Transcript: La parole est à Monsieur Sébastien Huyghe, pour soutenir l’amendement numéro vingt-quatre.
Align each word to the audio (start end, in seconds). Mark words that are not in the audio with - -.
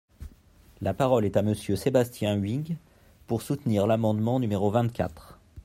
La 0.81 0.95
parole 0.95 1.25
est 1.25 1.37
à 1.37 1.43
Monsieur 1.43 1.75
Sébastien 1.75 2.33
Huyghe, 2.33 2.75
pour 3.27 3.43
soutenir 3.43 3.85
l’amendement 3.85 4.39
numéro 4.39 4.71
vingt-quatre. 4.71 5.37